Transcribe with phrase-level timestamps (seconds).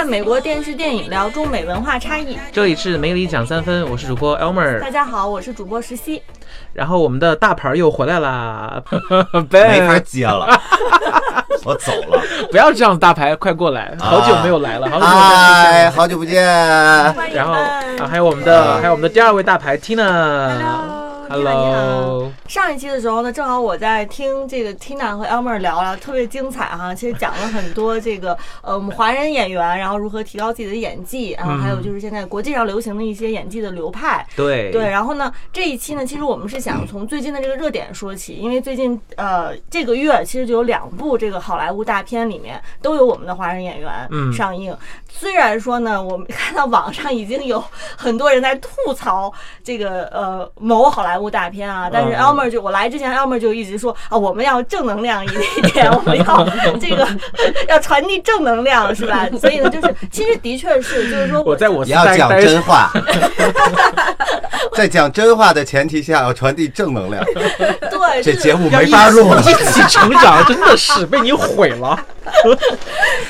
[0.00, 2.38] 看美国电视电影，聊中美文化差异。
[2.50, 4.80] 这里是美里讲三分，我是主播 Elmer。
[4.80, 6.22] 大家好，我是主播石溪。
[6.72, 8.82] 然后我们的大牌又回来啦，
[9.52, 10.58] 没法接了，
[11.66, 12.18] 我走了。
[12.50, 16.42] 不要这样，大牌快过来，好久没有来了，好久没有哎，好久不见。
[17.34, 20.99] 然后啊，还有我们的，还有我们的第二位大牌 Tina。
[21.30, 26.92] Hello，上一期的时候呢，正好我在听这个 Tina 和 Elmer 聊聊，特别精彩哈。
[26.92, 34.26] 其实讲了很多这个 呃，我们华人演员，然后如何提高自己的演技，然后还有就是现在国际上流行的一些演技的流派。
[34.34, 43.88] 对对，然后呢，这一期呢，其实我们是想从最近的这个热点说起，因为最近呃这个月其实就有两部这个好莱坞大片里面都有我们的华人演员
[44.32, 44.76] 上映。
[45.08, 47.62] 虽然说呢，我们看到网上已经有
[47.96, 51.19] 很多人在吐槽这个呃某好莱坞。
[51.20, 55.28] 部大片啊，但是 Elmer 就我来之前，Elmer 就一直说啊，我们要正能量一
[55.72, 56.48] 点， 我们要
[56.80, 57.06] 这个
[57.68, 59.28] 要传递正能量，是吧？
[59.40, 62.90] 所以呢，就是其实的确是，就是说我在我要讲真话，
[64.74, 67.22] 在讲真话的前提下，要传递正能量。
[67.90, 71.98] 对，这节目没法录了，一起成长真的是被你毁了。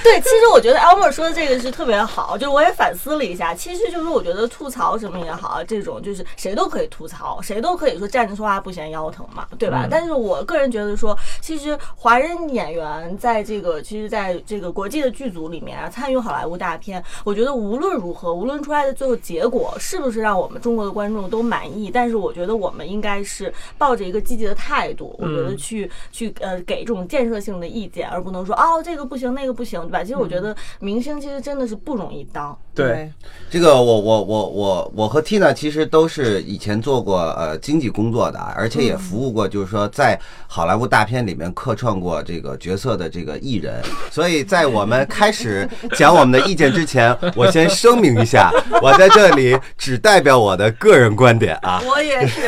[0.02, 9.88] 对，其实我觉得 Elmer 说的这个是特别好，就是我也反思了一下，其实就是我觉得吐槽什么也好，这种就是谁都可以吐槽，谁都可以说站着说话不嫌腰疼嘛，对吧？
[9.90, 30.04] 但是我个人觉得说，其实华人演员在这个其实在这个国际的剧组里面啊，参与好莱坞大片，我觉得无论如何，无论出来的最后结果是不是让我们中国的观众都满意，但是我觉得我们应该是抱着一个积极的态度，我觉得去去呃给这种建设性的意见，而不能说哦这个不行那个不行，对吧？
[30.04, 32.56] 其实我觉得明星其实真的是不容易当。
[32.72, 33.12] 对，
[33.50, 40.18] 这个我我我我我和 Tina 其实都是以前做过呃经济工作的，而且也服务过，就是说在
[40.48, 43.80] 好莱坞大片里面客串过这个角色的这个艺人。
[44.10, 48.50] 所以在我们开始讲我们的意见之前，我先声明一下，
[48.82, 51.80] 我在这里只代表我的个人观点啊。
[51.86, 52.40] 我也是，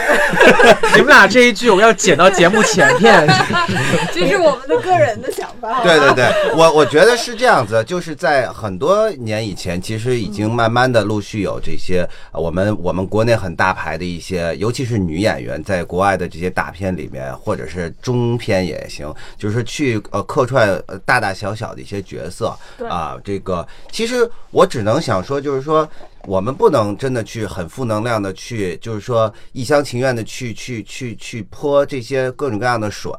[0.96, 3.24] 你们俩这一句我要剪到节目前面，
[4.12, 5.84] 这是我们的个人的想法。
[5.84, 22.56] 对对对，我我觉得是这样子，就是在很多年以前，其实已经慢慢的陆续有这些我们我们国内很大牌的一些，尤其是女演员，在国外的这些大片里面，或者是中片也行，就是去呃客串大大小小的一些角色
[22.88, 23.18] 啊。
[23.24, 25.88] 这个其实我只能想说，就是说。
[26.26, 33.12] 我们不能真的去很负能量的去，就是说一厢情愿的去去去去泼这些各种各样的水。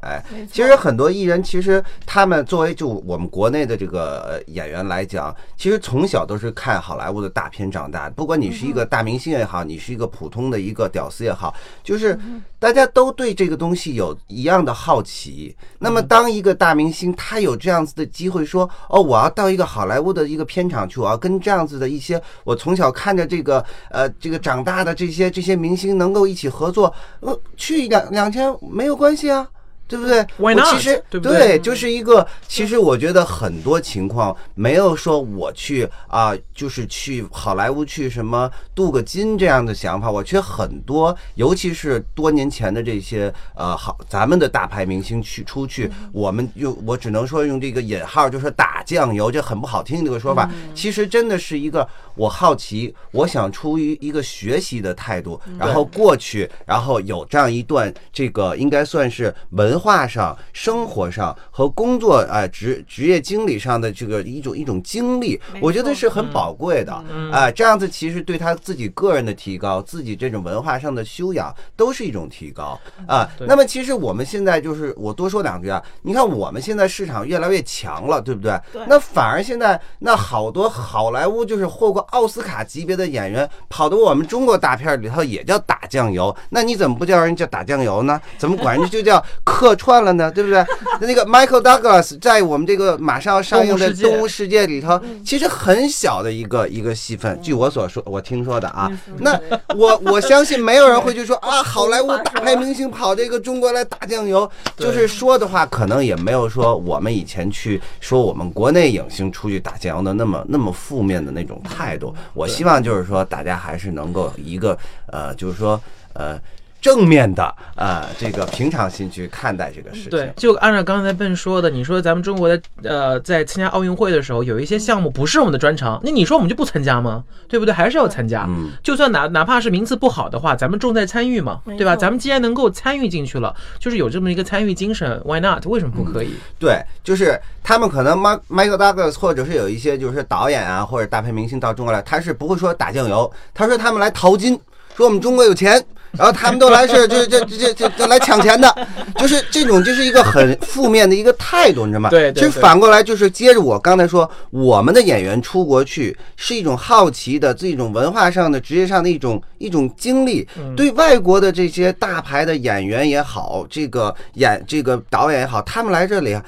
[0.51, 8.09] 其实很多艺人，其实他们作为就我们国内的这个演员来讲，其实从小都是看好莱坞的大片长大。
[8.09, 11.53] 不管你是一个大明星也好，你是一个普通的一个屌丝也好，
[11.83, 12.17] 就是
[12.63, 15.53] 大家都对这个东西有一样的好奇。
[15.79, 22.89] 那么当一个大明星他有这样子的机会，说哦，我要到一个好莱坞的一个片场去，我要跟这样子的一些我从小。
[22.93, 29.45] 看着这个呃，这个长大的这些这些明星能够一起合作，呃，去两两千没有关系啊。
[29.93, 30.25] 对不对？
[30.37, 32.25] 我其实对，就是一个。
[32.47, 40.09] 其实我觉得很多情况没有说我去啊，就是去好莱坞去什么镀个金这样的想法。
[40.09, 50.49] 我觉得很多，尤其是多年前的这些呃好咱们的大牌明星去出去，我们用我只能说用这个引号，就是打酱油，这很不好听这个说法。
[50.73, 59.83] 其实真的是一个我好奇，我想出于一个学习的态度，然后过去，然后有这样一段这个应该算是文。
[59.83, 66.93] 化上、生活上和工作啊职职业经理上的这个一种一种经历，我觉得是很宝贵的
[67.33, 67.51] 啊。
[67.51, 73.29] 这样子其实对他自己个人的提高、自己这种文化上的修养都是一种提高啊。
[73.41, 78.57] 那么其实我们现在就是我多说两句啊，你看我们现在市场越来越强了，对不对？
[78.87, 88.19] 那反而现在那好多好莱坞就是获过奥斯卡级别的演员，跑到我们中国大片里头也叫打酱油，那你怎么不叫人叫打酱油呢？
[88.37, 89.73] 怎么管人家就叫客？
[89.83, 90.63] 串了呢，对不对？
[91.01, 97.37] 那个 Michael Douglas 在我们这个马上要上映的《动物世界》里头，其实很小的一个一个戏份。
[97.41, 99.37] 据我所说，我听说的啊，那
[99.75, 112.15] 我我相信没有人会去说 啊，好莱坞大牌明星跑这个中国来打酱油，就是说的话，可能也没有说我们以前去说我们国内影星出去打酱油的那么那么负面的那种态度。
[112.33, 115.79] 我希望就是说，大家还是能够一个呃，就是说
[116.13, 116.39] 呃。
[116.83, 120.09] 正面的呃这个平常心去看待这个事情。
[120.09, 127.23] 对，就按照刚才笨说的，你说咱们中国的呃在参加奥运会的时候，有一些项目不是我们的专长，那你说我们就不参加吗？
[127.47, 127.73] 对不对？
[127.73, 128.45] 还是要参加。
[128.49, 131.95] 嗯，就算哪哪怕是名次不好的话，咱们重在参与嘛，对吧？
[131.95, 135.65] 咱们既然能够参与进去了，就是有这么一个参与精神，Why not？
[135.65, 136.31] 为什么不可以？
[136.59, 144.59] 对，就是他们可能 Michael Douglas 或者是有一些就是导演啊或者大牌明星到中国来，他是不会说打酱油，他说他们来淘金，
[144.97, 145.81] 说我们中国有钱。
[146.17, 148.87] 然后他们都来是这这这这这来抢钱的，
[149.17, 152.09] 就是这种就是一个很负面的一个态度，你知道吗？
[152.09, 160.47] 对对其实反过来就是接着我刚才说，我们的演员出国去是一种好奇的这种文化上的、职业上的一种一种经历。
[160.75, 166.43] 对外国的这些大牌的演员也好，这个演这个导演也好，他们来这里啊。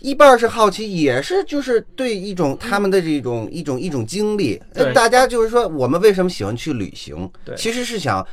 [0.00, 4.60] 一半儿是好奇，也是就是对一种他们的这种一种一种经历。
[4.74, 7.30] 呃对大家就是说，我们为什么喜欢去旅行？
[7.44, 8.26] 对其实是想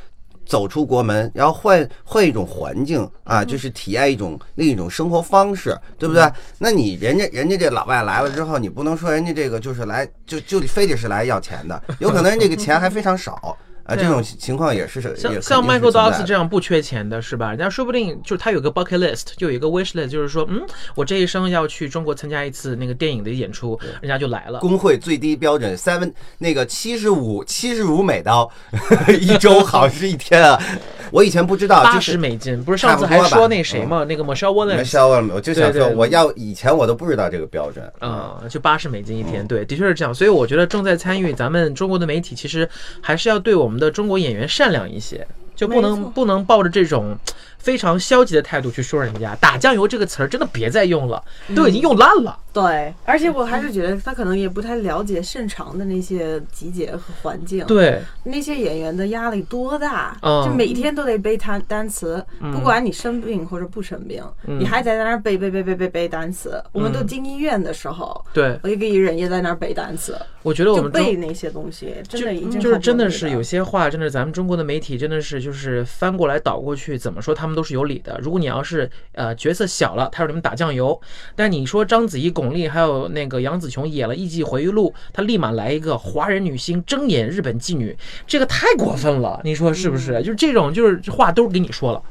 [0.44, 6.30] 走出国门，然后换换一种环境啊，就是体验一种另一种生活方式，对不对？
[6.58, 13.56] 那你人家人家这老外来了之后，你不能说人家这个就是来就就非得是来要钱的，有可能人这个钱还非常少
[13.90, 17.50] 啊，这种情况也是也像像 Michael Douglas 这样不缺钱的是吧？
[17.50, 20.64] 人家说不定就是他有个 bucket list，就有一个 wish list，就是说，嗯，
[20.94, 24.60] 我这一生要去中国参加一次那个电影的演出，人家就来了。
[24.60, 28.48] 工会最低标准 seven 那个七十五七十五美刀
[29.20, 30.62] 一周，好像是一天啊。
[31.10, 37.84] 我以前不知道，八十美金，不是上次还说那谁吗，那个 Michelle 了，我就想说，我要以前我都不知道这个标准。
[37.98, 40.14] 啊、就八十美金一天，对，的确是这样。
[40.14, 42.68] 所以我觉得正在参与咱们中国的媒体，其实
[43.00, 45.26] 还是要对我们的中国演员善良一些，
[45.60, 47.14] 就不能不能抱着这种
[47.58, 49.36] 非常消极的态度去说人家。
[49.36, 51.22] 打酱油这个词儿真的别再用了，
[51.54, 52.38] 都已经用烂了。
[52.52, 66.60] 对，而且我还是觉得他可能也不太了解现场的那些集结和环境，对，那些演员的压力多大，嗯就每天都得背单单词，不管你生病或者不生病，嗯你还在那儿背背背背背背单词。
[66.72, 78.18] 我们都进医院的时候，对，我一个艺人也在那儿背单词，我觉得我们背那些东西，真的已经就是真的是有些话，真的咱们中国的媒体真的是就是翻过来倒过去，怎么说他们都是有理的。
[78.22, 80.98] 如果你要是呃角色小了，他说你们打酱油；
[81.34, 90.20] 但你说章子怡、巩俐还有那个杨紫琼演了《艺伎回忆录》，他立马来一个华人女星睁眼日本妓女，这个太过分了，你说是不是？
[90.22, 92.02] 就是这种就是话都给你说了，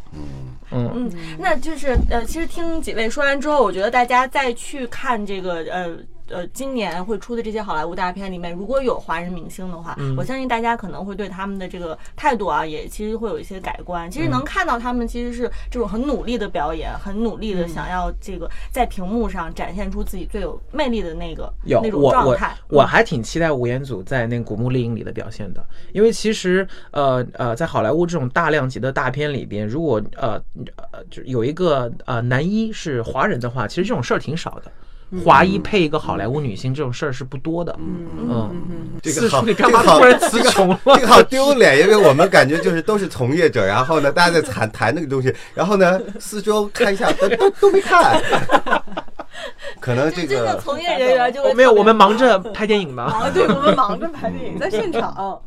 [0.72, 5.98] 嗯嗯，那就是呃，其实听几位说完之后，我觉得大家再去看这个呃。
[6.30, 14.10] 呃，今年会出的这些好莱坞大片里面，如果有华人明星的话，嗯我相信大家可能会对他们的这个态度啊，也其实会有一些改观。
[14.10, 22.56] 其实嗯能看到他们其实是这种很努力的表演，很努力的嗯想要这个在屏幕上展现出自己最有魅力的那个有那种我我状态。
[22.70, 30.42] 我还挺期待吴彦祖在那个《古墓丽影》里的表现的，因为其实呃呃，在好莱坞这种大量级的大片里边，如果呃
[30.76, 34.72] 呃就有一个呃男一是华人的话，其实这种事儿挺少的。
[35.24, 38.90] 华裔配一个好莱坞女星这种事儿是不多的，嗯，嗯。
[39.02, 40.80] 这个好，这个好突然词穷了？
[40.86, 48.22] 这个好丢脸，因为我们感觉就是都是从业者，然后呢，大家在谈谈那个东西，然后呢，四周看一下，都都都没看，
[49.80, 53.04] 可能这真的个从业 人员就会哦没有，我们忙着拍电影呢。
[53.10, 55.42] 啊，对，我们忙着拍电影，在现场。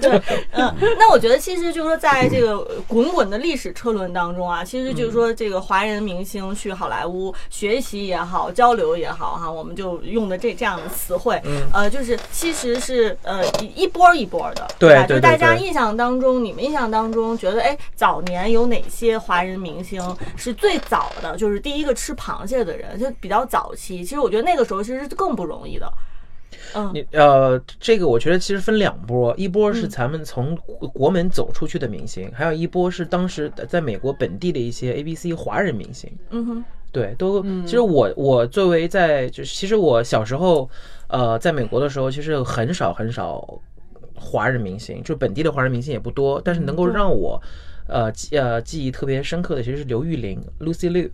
[0.00, 0.20] 对
[0.52, 11.40] 嗯，那我觉得其实就是说，在这个滚滚的历史车轮当中啊，其实就是说，这个华人明星去好莱坞学习也好，交流也好，哈，我们就用的这这样的词汇，
[11.72, 20.02] 呃，就是其实是呃一一波一波的，对对对就大家印象当中，你们印象当中觉得，哎，早年有哪些华人明星
[20.36, 23.98] 是最早的，就是第一个吃螃蟹的人，就比较早期。
[24.02, 25.88] 其实我觉得那个时候其实是更不容易的。
[26.74, 36.10] 嗯，你呃，这个我觉得其实分两波，一波是咱们从国国门走出去的明星，还有一波是当时在美国本地的一些 A B C 华人明星。
[36.30, 40.68] 嗯哼，对，都其实我我作为在就是其实我小时候
[41.08, 43.60] 呃在美国的时候，其实很少很少
[44.14, 47.40] 华人明星，就本地的华人明星也不多，但是能够让我
[47.88, 51.10] 呃记呃记忆特别深刻的其实是刘玉玲 Lucy Liu。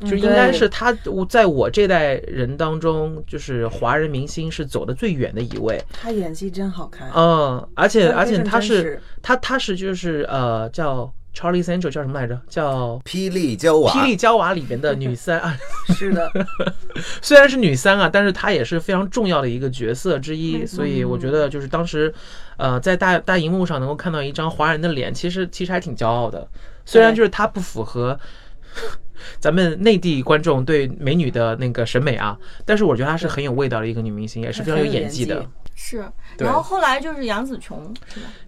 [0.00, 5.82] 就应该是他，我在我这代人当中，就是华人明星是走的最远的一位。
[5.92, 12.38] 他演技真好看，嗯，而且而且他是他他是就是呃叫 Charlie Central 叫什么来着？
[12.48, 15.56] 叫霹雳娇娃，霹雳娇娃里边的女三啊，
[15.96, 16.30] 是的，
[17.22, 20.66] 虽然是女三啊，但是她也是非常重要的一个角色之一。
[20.66, 22.12] 所以我觉得就是当时，
[22.56, 26.46] 呃，在大大荧幕上能够看到一张华人的脸，其实其实还挺骄傲的。
[26.84, 28.18] 虽然就是她不符合。
[29.38, 35.44] 咱们内地观众对美女的那个审美啊，但是我觉得她是很有味道的一个女明星，也是非常有演技的。
[35.76, 36.04] 是，
[36.38, 37.92] 然后后来就是杨紫琼，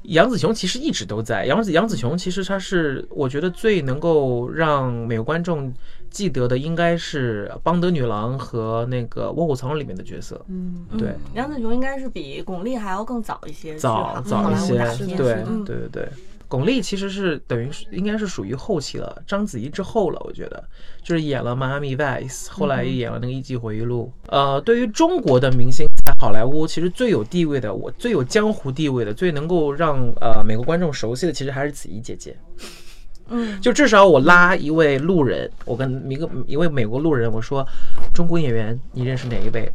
[0.03, 1.45] 杨紫琼其实一直都在。
[1.45, 5.75] 杨紫杨紫琼其实她是我觉得最能够让美国观众
[6.09, 10.41] 记得的，应该是《邦德女郎》和那个《卧虎藏龙》里面的角色。
[10.49, 11.09] 嗯，对。
[11.09, 14.77] 嗯杨紫琼应该是比巩俐还要更早一些，早早一些。
[15.17, 15.65] 对嗯。
[15.65, 16.09] 对对对。
[16.49, 20.63] 巩俐其实是等于是应该是属于后期了，章子怡之后了，我觉得
[21.03, 24.13] 就是演了《迈阿密 Vice》，后来也演了那个《艺伎回忆录》。
[24.31, 32.37] 呃，对于中国的明星在好莱坞，其实最有地位的，我最有江湖地位的，最能够让呃美国观众熟悉的，其实还是子怡姐姐。
[33.29, 37.67] 嗯， 就至少我拉一位路人，我跟一个一位美国路人，我说
[38.15, 39.69] 中国演员你认识哪一位？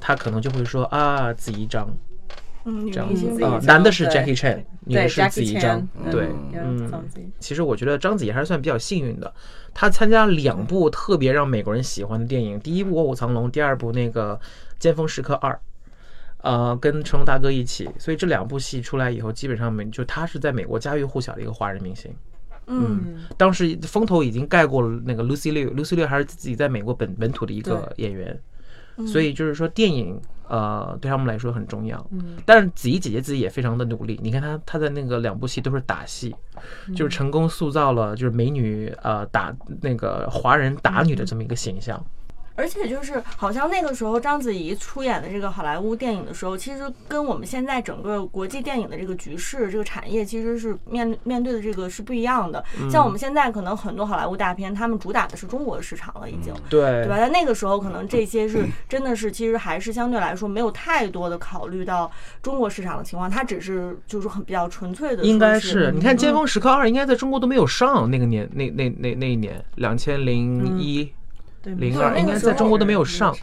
[0.00, 1.88] 他可能就会说啊，子怡张
[2.64, 9.32] 嗯，这样子啊，男的是 Jackie Chan，女的是子怡张对，嗯嗯，其实我觉得章子怡还是算比较幸运的，
[9.74, 14.36] 她参加两部特别让美国人喜欢的电影，第一部《卧虎藏龙》，第二部那个
[14.78, 15.52] 《尖峰时刻二》，
[16.42, 22.10] 呃，跟成龙大哥一起，所以这两部戏出来以后，基本上美就她是在美国家喻户晓的一个华人明星。
[22.66, 28.40] 嗯，当时风头已经盖过了那个 Lucy Liu，Lucy Liu 还是自己在美国本本土的一个演员，
[29.06, 32.04] 所以就是说电影呃对他们来说很重要。
[32.10, 36.34] 嗯，但是子怡姐姐自己也非常的努力，你看她她的那个两部戏都是打戏，
[36.94, 42.02] 就是成功塑造了就是美女呃打那个华人打女的这么一个形象。
[42.56, 52.64] 而且就是好像那个时候章子怡出演的这个好莱坞电影的时候，其实跟我们现在整个国际电影的这个局势、这个产业其实是面面对的这个是不一样的。
[52.90, 56.54] 像我们现在可能很多好莱坞大片，他们主打的是中国市场了，已经。
[56.70, 57.18] 对对吧？
[57.18, 62.10] 在那个时候，可能这些是真的是，其实还是相对来说没有太多的考虑到
[62.42, 71.12] 中国市场的情况，它只是就是很比较纯粹的，应该是是，你看《尖峰时刻二》应该在中国都没有上，那个年那那那那一年，两千零一，对
[71.64, 73.34] 零二应该在中国都没有上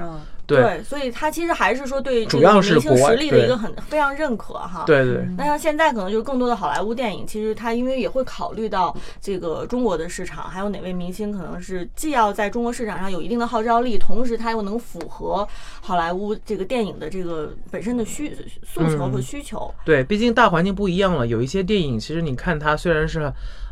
[0.48, 4.84] 对对，所以它其实还是说对主要是这个明星实力的一个很非常认可哈。。
[4.86, 15.48] 对对那像现在可能就是更多的好莱坞电影，其实它因为也会考虑到这个中国的市场，还有哪位明星可能是既要在中国市场上有一定的号召力，同时他又能符合
[15.80, 19.74] 好莱坞这个电影的这个本身的需诉求和需求。
[19.86, 21.26] 对，毕竟大环境不一样了。
[21.26, 23.32] 有一些电影，其实你看它虽然是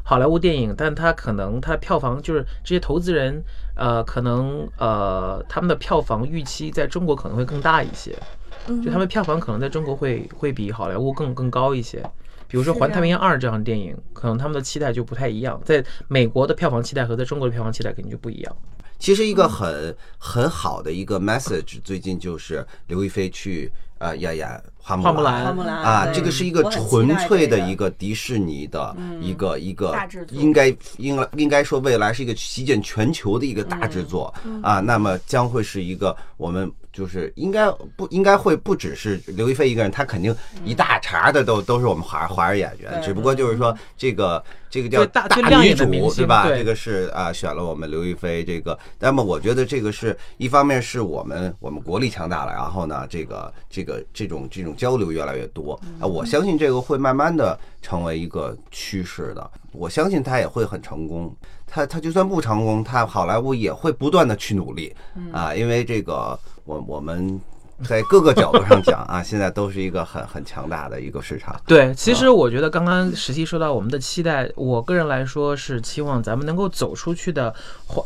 [0.09, 3.43] 好莱坞电影，但它可能它票房就是这些投资人，
[3.75, 8.17] 呃，可能呃他们的票房预期在中国可能会更大一些，
[8.65, 12.03] 嗯就他们票房可能在中国会会比好莱坞更更高一些。
[12.47, 18.57] 比如说《环太平洋二》这样的电影，可能他们的期待就不太一样，在美国的票房期待和在中国的票房期待肯定就不一样。
[18.97, 29.95] 其实一个很很好的一个 message，最近就是刘亦菲去呃雅雅花木兰花木兰啊，这个是一个纯粹的一个迪士尼的一个一个
[30.31, 45.27] 应该应该应该说未来是一个席卷全球的一个大制作啊，那么将会是一个我们就是应该不应该会不只是刘亦菲一个人，她肯定一大茬的都都是我们华华人演员，只不过就是说这个这个叫大
[45.61, 46.47] 女主对吧？
[46.47, 46.57] 对？
[46.57, 61.35] 这个是啊选了我们刘亦菲这个，那么我觉得这个是一方面是我们我们国力强大了，然后呢这个这个这种这种交流越来越多啊，我相信这个会慢慢的成为一个趋势的，我相信它也会很成功。
[61.71, 64.91] 它它就算不成功，它好莱坞也会不断的去努力
[65.31, 66.37] 啊，因为这个
[66.69, 67.41] 我我们
[67.83, 71.59] 在各个角度上讲啊， 现在都是一个很很强大的一个市场。
[71.65, 77.53] 对，其实我觉得刚刚石溪说到我们的期待，我个人来说是期望咱们能够走出去的，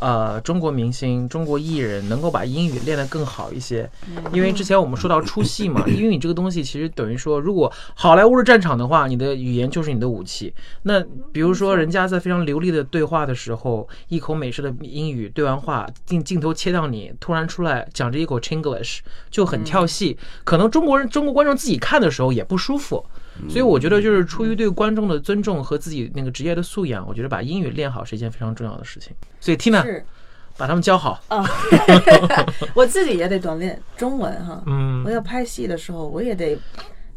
[0.00, 3.88] 呃，中国明星、中国艺人能够把英语练得更好一些。
[4.32, 10.52] 因为之前我们说到出戏嘛，英语这个东西其实等于说，如果好莱坞是战场的话，你的语言就是你的武器。
[10.82, 11.02] 那
[11.32, 18.98] 比如说人家在非常流利的对话的时候，一口美式的英语对完话，镜镜头切到你，突然出来讲着一口 Chinglish，
[19.30, 20.16] 就很跳戏。
[20.44, 23.04] 可能中国人、中国观众自己看的时候也不舒服。
[23.48, 29.12] 所以我觉得，就是出于对观众的尊重和自己那个职业的素养，我觉得把英语练好是一件非常重要的事情。
[29.40, 30.06] 所以 Tina 是
[30.56, 31.44] 把他们教好，啊，
[32.74, 34.62] 我自己也得锻炼中文哈。
[34.66, 36.56] 嗯我要拍戏的时候，我也得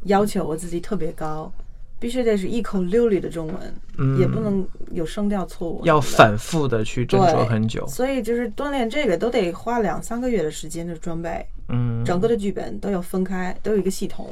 [0.06, 1.54] 要求我自己特别高，
[2.00, 3.56] 必须得是一口流利的中文，
[3.98, 5.82] 嗯也不能有声调错误。
[5.86, 7.86] 要反复的去斟酌很久。
[7.88, 14.30] 所以就是锻炼这个都得花两三个月的时间的准备，嗯，整个的剧本都要分开，都有一个系统。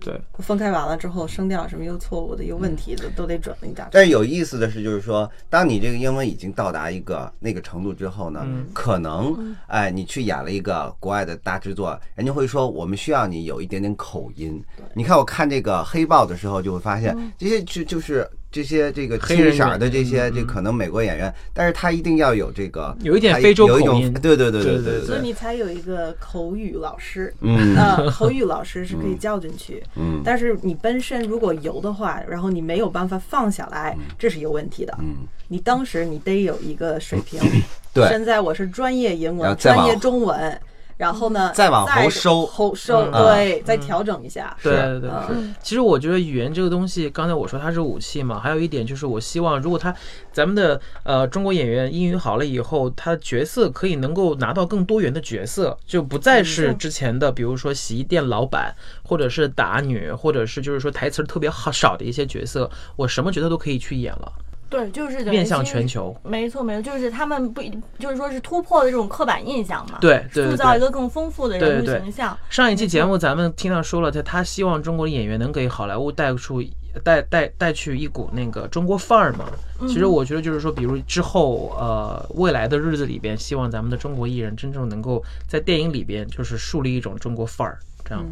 [0.00, 3.90] 对，分开完了之后，声调什么又错误的、有问题的都得准一大堆。
[3.92, 14.62] 但是有意思的是，就是说，当你这个英文已经到达一个那个程度之后呢，可能哎，你去演了一个国外的大制作，人家会说我们需要你有一点点口音。
[14.94, 27.32] 你看我看这个黑豹的时候，就会发现这些就就是这些这个黑人色的这些嗯这可能美国演员，但是他一定要有这个有一点非洲口音对对对对对所以你才有一个口语老师。
[27.40, 27.76] 嗯。
[27.76, 30.20] 呃， 口语老师是可以叫进去，嗯。
[30.24, 34.94] 但是你本身如果游的话，然后你没有办法放下来，这是有问题的。
[35.00, 37.38] 嗯，你当时你得有一个水平。
[37.94, 38.08] 对。
[38.08, 40.60] 现在我是专业英文、专业中文，
[41.00, 42.44] 然后呢，再往后收。
[42.44, 43.24] 后收，嗯。
[43.24, 44.54] 对，再调整一下。
[44.62, 45.54] 对对对，嗯。
[45.62, 49.94] 其实我觉得语言这个东西，刚才我说它是武器嘛，还有一点就是我希望，如果他
[50.30, 64.30] 咱们的呃中国演员英语好了以后，他的角色可以能够拿到更多元的角色，就不再是之前的，比如说洗衣店老板，或者是打女，或者是就是说台词特别好少的一些角色，我什么角色都可以去演了，
[64.70, 66.16] 对，就是面向全球。
[66.22, 72.38] 没错，没错，就是他们不一，就是说是突破了这种刻板印象嘛，对塑造一个更丰富的人物形象。
[72.48, 76.62] 上一期节目咱们听到说了，他他希望中国的演员能给好莱坞带出
[77.02, 79.46] 带带带去一股那个中国范儿嘛。
[79.88, 88.22] 其实我觉得就是说，比如之后呃未来的日子里边，希望咱们的中国艺人真正能够在电影里边就是树立一种中国范儿，这样。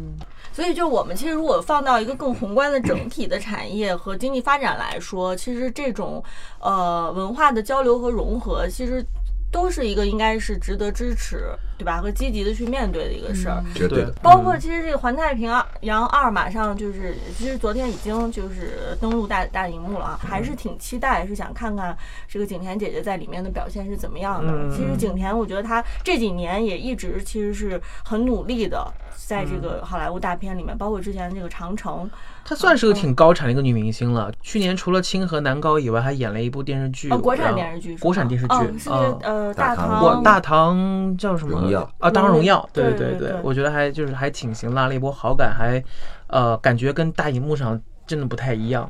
[0.51, 6.21] 所以，就我们其实如果放到一个更宏观的整体的产业和经济发展来说，其实这种
[6.59, 9.03] 呃文化的交流和融合，其实
[9.51, 11.99] 都是一个应该是值得支持，对吧？
[12.01, 13.63] 和积极的去面对的一个事儿。
[13.73, 14.11] 绝对的。
[14.21, 15.51] 包括其实这个《环太平
[15.81, 24.51] 洋二》马上就是，其实昨天已经就是登陆大大荧幕了啊，还是挺期待，是想看看这个景甜姐姐在里面的表现是怎么样的。
[24.53, 32.09] 嗯其实景甜，我觉得她这几年也一直其实是很努力的，在这个好莱坞大片里面，包括之前这个《长城》，
[32.49, 34.31] 她算是个挺高产的一个女明星了。
[34.41, 42.09] 去年除了清河南高以外，还演了一部电视剧，呃，国产电视剧，国产电视剧，嗯，是嗯呃大唐大唐叫什么荣耀啊？
[42.09, 45.79] 大唐荣耀，对对对我觉得还就是还挺行，拉了一波好感，还
[46.25, 48.89] 呃感觉跟大荧幕上真的不太一样。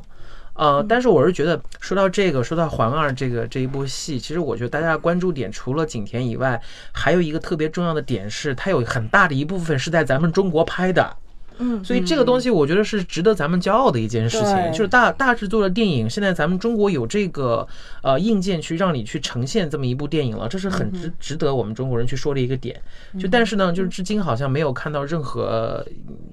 [0.54, 6.58] 呃，但是我是觉得，说到这个，说到《环二》这个这一部戏，其实我觉得大家的关注点除了景甜以外，
[6.92, 11.14] 还有一个特别重要的点是，它有很大的一部分是在咱们中国拍的。
[11.60, 17.66] 嗯，所以这个东西我觉得是值得咱们骄傲的一件事情，就是大大制作的电影，现在咱们中国有这个
[18.02, 22.80] 呃硬件去让你去呈现这么一部电影了，这是很值值得我们中国人去说的一个点。
[23.18, 25.84] 就但是呢，就是至今好像没有看到任何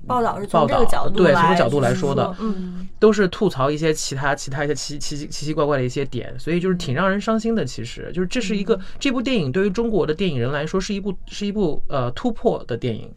[0.08, 7.66] 报道是报道从这个角度对来从角度来说的嗯，都是吐槽一些其他其他一些奇奇奇奇奇怪怪的一些点，所以就是挺让人伤心的。
[7.66, 8.12] 其实。
[8.14, 13.10] 就是这是一个这部电影对于中国的电影人来说是一部是一部呃突破的电影。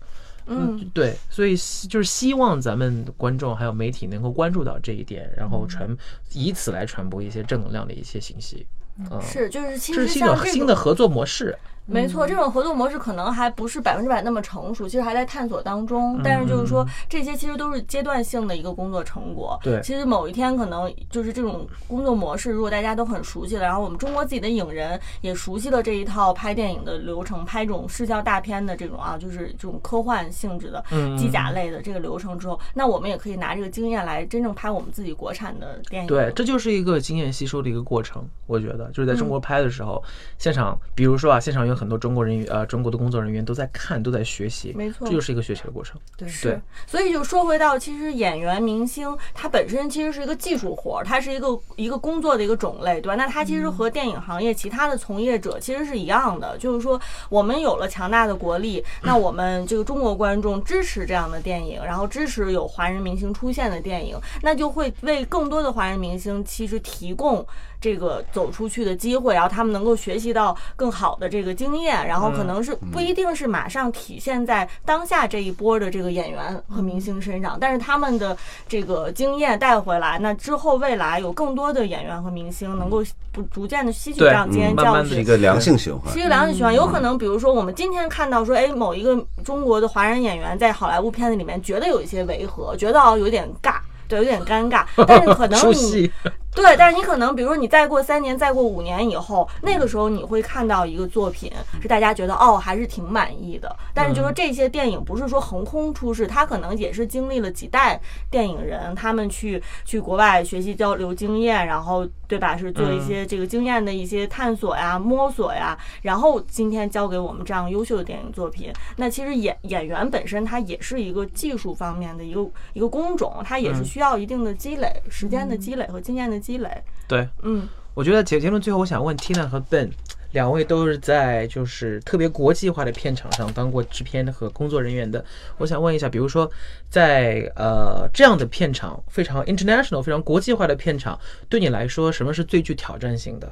[0.47, 5.97] 嗯，对，所以希就是希望咱们观众还有媒体能够关注到这一点，然后传
[6.33, 8.67] 以此来传播一些正能量的一些信息。
[9.11, 11.57] 嗯，是，就是其这是新的实像这种新的合作模式。
[11.91, 16.21] 没错，这种合作模式可能还不是百分之百那么成熟，其实还在探索当中。
[16.23, 19.59] 但是就是说，这些其实都是阶段性的一个工作成果。
[19.63, 36.09] 对其实某一天可能就是这种工作模式，如果大家都很熟悉了，然后我们中国自己的影人也熟悉了这一套拍电影的流程，拍这种视效大片的这种啊，就是这种科幻性质的嗯机甲类的这个流程之后，那我们也可以拿这个经验来真正拍我们自己国产的电影。
[36.09, 38.25] 对，这就是一个经验吸收的一个过程。
[38.47, 40.03] 我觉得就是在中嗯国拍的时候，
[40.39, 45.99] 现场，比如说啊，现场有很多中国人员，呃，中国的工作人员都在看，都在学习，没错这就是一个学习的过程。
[46.15, 53.15] 对对，所以就说回到，其实演员、明星，他本身其实是一个技术活儿，它是一个一个工作的一个种类，对吧？
[53.15, 67.47] 那它其实和电影行业其他的从业者其实是一样的，就是说，我们有了强大的国力，那我们这个中国观众支持这样的电影，然后支持有华人明星出现的电影，那就会为更多的华人明星其实提供
[67.81, 78.37] 这个走出去的机会，然后他们能够学习到更好的这个经验，然后可能是不一定是马上体现在当下这一波的这个演员和明星身上，但是他们的
[78.69, 85.25] 这个经验带回来，那之后未来有更多的演员和明星能够不逐渐的吸取这样经验教训嗯慢慢地是一。
[85.25, 86.13] 个良性循环。
[86.13, 86.19] 是。
[86.19, 93.77] 一个良性循环，有可能，比如说我们今天看到说，哎，某一个中国的华人演员在好莱坞片子里面觉得有一些违和，觉得哦有点尬，
[94.09, 96.11] 对，有点尴尬， 但是可能你
[96.53, 103.75] 对，但是你可能，比如说你再过三年、再过五年以后，那个时候你会看到一个作品，是大家觉得哦还是挺满意的。
[103.95, 118.73] 但是就说这些电影不是说横空出世，它可能也是经历了几代电影人，他们去去国外学习交流经验，然后对吧，是做一些这个经验的一些探索呀、摸索呀，然后今天交给我们这样优秀的电影作品。
[118.97, 126.71] 那其实演演员本身它也是一个技术方面的一个一个工种，它也是需要一定的积累、时间的积累和经验的积累。
[127.09, 127.29] 对。
[127.43, 129.91] 嗯，我觉得节节目最后，我想问 Tina 和 Ben，
[130.33, 135.25] 两位都是在就是特别国际化的片场上当过制片和工作人员的。
[135.59, 136.51] 我想问一下，比如说
[136.89, 143.51] 在呃这样的片场，非常 international、非常国际化的片场，对你来说，什么是最具挑战性的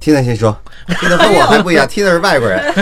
[0.00, 2.58] ？Tina 先说，Tina 和我还不一样，Tina 是外国人，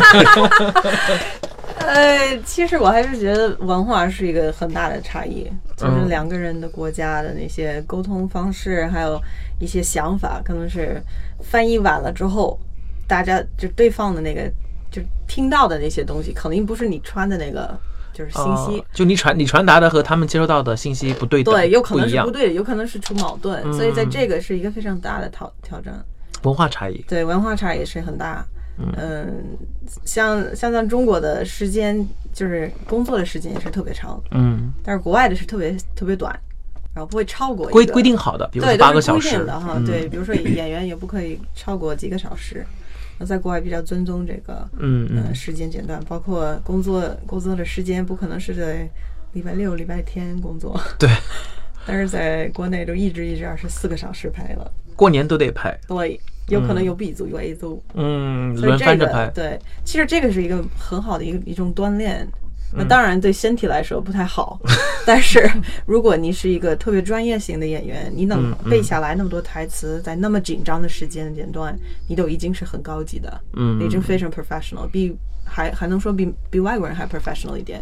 [1.80, 9.20] 呃，其实我还是觉得文化是一个很大的差异，就是嗯两个人的国家的那些沟通方式，还有
[9.58, 11.02] 一些想法，可能是
[11.42, 12.58] 翻译晚了之后，
[13.08, 14.42] 大家就对方的那个
[14.90, 17.76] 就听到的那些东西，肯定不是你穿的那个
[18.12, 18.84] 就是信息呃。
[18.92, 26.04] 就你传你传达的和他们接收到的信息不对等，对，有可能是不，对的，有可能是出矛盾，嗯所以在这个是一个非常大的挑挑战。
[26.42, 27.04] 文化差异。
[27.08, 28.46] 对，文化差异是很大。
[28.96, 29.56] 嗯，
[30.04, 36.32] 像像咱中国的时间，就是工作的时间也是特别长，嗯，但是国外的是特别特别短，
[36.94, 39.72] 然后不会超过规规定好的，比如对说八个小时定的哈。
[39.78, 42.64] 嗯对，比如说演员也不可以超过几个小时。
[43.18, 48.88] 那在国外比较尊重这个嗯嗯呃时间简短，包括工作工作的时间不可能是在
[49.32, 51.08] 礼拜六、礼拜天工作， 对，
[51.86, 57.82] 但是在国内就一直一直二十四个小时拍了，过年都得拍，对，有可能有 B 组有 A 组。
[57.94, 62.26] 嗯，所以这个轮番着拍，对，其实这个是一个很好的一个一种锻炼。
[62.72, 64.60] 那嗯当然对身体来说不太好，
[65.06, 65.50] 但是
[65.86, 71.76] 如果你是一个特别专业型的演员，你能背下来那么多台词，在那么紧张的时间点段，
[72.08, 77.80] 你都已经是很高级的，嗯已经非常 professional，比还还能说比比外国人还 professional 一点。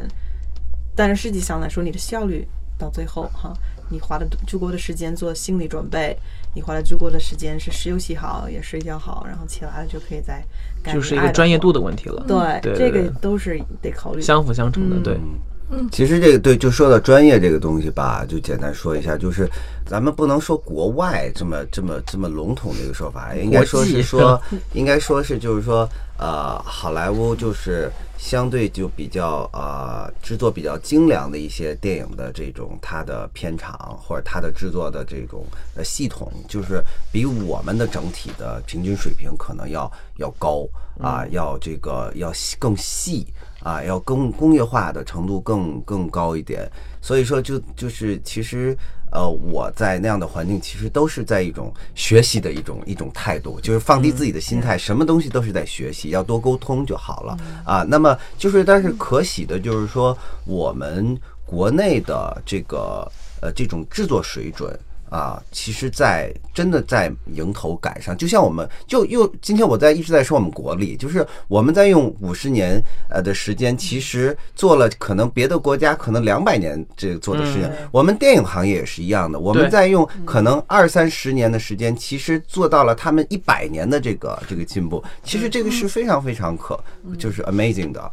[0.95, 2.47] 但是实际上来说，你的效率
[2.79, 3.53] 到最后哈，
[3.91, 6.17] 你花了足够的时间做心理准备，
[6.57, 10.43] 你花了足够的时间是休息好，也睡觉好，然后起来了就可以再
[10.83, 12.25] 干就是一个专业度的问题了。
[12.27, 14.23] 对，对这个都是得考虑。
[14.23, 19.49] 相辅相成的，嗯对，其实这个对，就说到专业这个东西吧，就简单说一下，就是
[19.85, 24.41] 咱们不能说国外这么这么这么笼统的一个说法，应该说是说，
[24.73, 40.67] 应该说是就是说，呃，好莱坞就是相对就比较呃制作比较精良的一些电影的这种它的片场或者它的制作的这种呃系统，就是比我们的整体的平均水平可能要要高
[41.01, 43.27] 啊，要这个要细更细。
[43.67, 46.71] 啊，要更工业化的程度更更高一点，
[47.03, 48.79] 所以说就就是其实
[49.11, 57.83] 呃我在那样的环境，其实都是在一种学习的一种一种态度，就是放低自己的心态，什么东西都是在学习，要多沟通就好了啊。
[57.89, 63.11] 那么就是但是可喜的就是说我们国内的这个
[63.43, 64.79] 呃这种制作水准。
[65.11, 86.79] 啊，其实，在真的在迎头赶上，就像我们就又今天我在一直在说我们国力，就是我们在用五十年呃的时间，其实做了可能别的国家可能两百年这个做的事情，我们电影行业也是一样的，我们在用可能二三十年的时间，其实做到了他们一百年的这个这个进步，其实这个是非常非常可
[87.19, 88.13] 就是 amazing 的。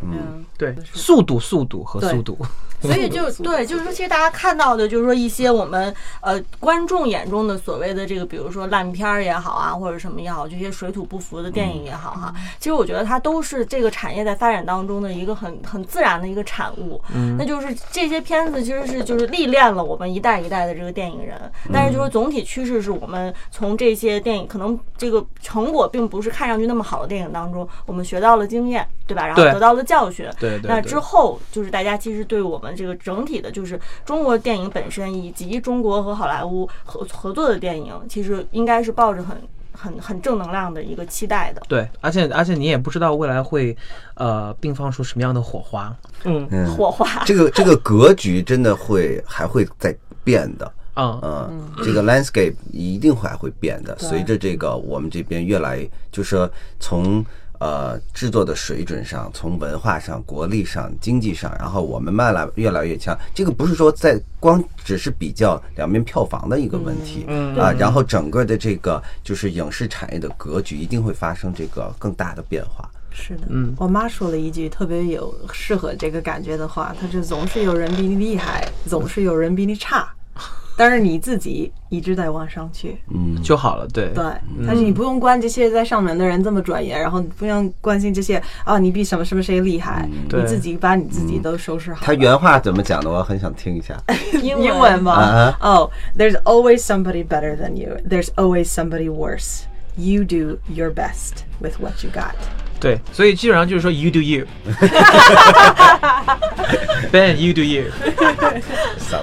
[0.00, 2.38] 嗯，对，速度、速度和速度，
[2.80, 5.73] 所以就对，就是说，其实大家看到的，就是说一些我们
[6.20, 17.00] 呃观众眼中的所谓的这个，比如说烂片儿也好啊，或者什么也好，这些水土不服的电影也好哈，其实我觉得它都是这个产业在发展当中的一个很很自然的一个产物。
[17.14, 21.40] 嗯那就是这些片子其实是就是历练了我们一代一代的这个电影人，
[21.72, 29.26] 但是就是总体趋势是我们从这些电影可能这个成果并不是看上去那么好的电影当中，我们学到了经验，对吧？
[29.26, 30.28] 然后得到了教训。
[30.38, 39.36] 对那之后就是大家其实对我们这个整体的，就是中国电影本身以及中国和好莱坞合合作的电影，其实应该是抱着很
[39.72, 41.62] 很很正能量的一个期待的。
[41.66, 43.74] 对，而且而且你也不知道未来会
[44.14, 46.46] 呃并放出什么样的火花，嗯。
[46.50, 50.70] 嗯，火花，这个这个格局真的会还会在变的。
[50.92, 53.96] 啊，嗯，这个 landscape 一定会还会变的。
[53.98, 55.80] 随着这个我们这边越来，
[56.12, 56.48] 就是说
[56.78, 57.24] 从
[57.60, 63.16] 呃制作的水准上，从文化上、国力上、经济上，然后我们慢来越来越强。
[63.34, 72.88] 这个不是说在光只是比较两边票房的一个问题，嗯啊，然后整个的这个就是影视产业的格局一定会发生这个更大的变化。
[73.16, 80.12] 是的，嗯我妈说了一句特别有适合这个感觉的话，她就总是有人比你厉害，总是有人比你差，
[80.76, 82.98] 但是你自己一直在往上去。
[83.14, 84.24] 嗯，就好了，对对，
[84.66, 92.06] 但是你不用关这些在上面的人这么专业，然后不用关心这些啊，你比什么什么谁厉害，对你自己把你自己都收拾好了。
[92.06, 93.10] 他原话怎么讲的？
[93.10, 93.96] 我很想听一下。
[94.42, 95.12] 英英文吗？
[95.12, 97.96] 啊哦、t h e r e s always somebody better than you.
[98.08, 99.62] There's always somebody worse.
[99.96, 102.34] You do your best with what you got.
[102.84, 104.52] 对，所以基本上就是说 you do you，Ben
[107.40, 107.84] you do you。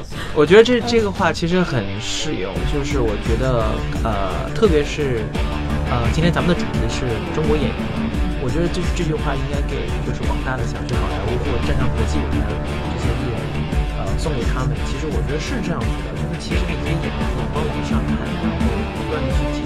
[0.34, 3.69] 我觉得这这个话其实很适用，就是我觉得
[4.02, 5.21] 呃，特别是
[5.93, 7.78] 呃，今天咱们的主题是中国演员，
[8.41, 13.38] 我觉得这这句话应该给就是广大的想去好莱坞或者站上国际舞台的这些艺人，
[14.02, 14.74] 呃，送给他们。
[14.89, 17.13] 其实我觉得是这样子的，就是其实你可以眼眼
[17.54, 18.58] 光往上看，然后
[18.97, 19.61] 不断的去。